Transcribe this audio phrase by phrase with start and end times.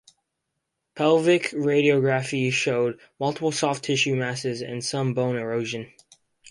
[0.95, 5.93] Pelvic radiography showed multiple soft-tissue masses and some bone erosion.